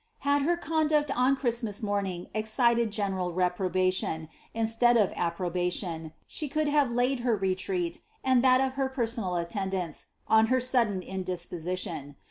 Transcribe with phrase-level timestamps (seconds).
[0.21, 6.67] Had her conduct on Christmas morning excited gene ral reprobation, instead of approbation, she could
[6.67, 12.15] have laid her retreat, and that of her personal attendants, on her sudden indisposition.